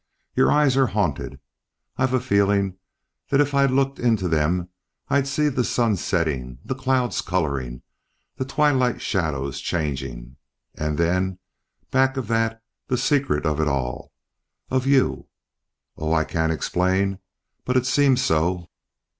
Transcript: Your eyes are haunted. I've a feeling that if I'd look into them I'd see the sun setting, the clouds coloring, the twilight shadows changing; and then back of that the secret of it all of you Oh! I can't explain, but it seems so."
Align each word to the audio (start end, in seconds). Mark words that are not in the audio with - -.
Your 0.35 0.51
eyes 0.51 0.75
are 0.77 0.87
haunted. 0.87 1.39
I've 1.95 2.15
a 2.15 2.19
feeling 2.19 2.79
that 3.29 3.39
if 3.39 3.53
I'd 3.53 3.69
look 3.69 3.99
into 3.99 4.27
them 4.27 4.69
I'd 5.09 5.27
see 5.27 5.47
the 5.47 5.63
sun 5.63 5.95
setting, 5.95 6.57
the 6.65 6.73
clouds 6.73 7.21
coloring, 7.21 7.83
the 8.35 8.43
twilight 8.43 8.99
shadows 8.99 9.59
changing; 9.61 10.37
and 10.73 10.97
then 10.97 11.37
back 11.91 12.17
of 12.17 12.27
that 12.29 12.63
the 12.87 12.97
secret 12.97 13.45
of 13.45 13.59
it 13.59 13.67
all 13.67 14.11
of 14.71 14.87
you 14.87 15.27
Oh! 15.97 16.11
I 16.11 16.23
can't 16.23 16.51
explain, 16.51 17.19
but 17.63 17.77
it 17.77 17.85
seems 17.85 18.23
so." 18.23 18.71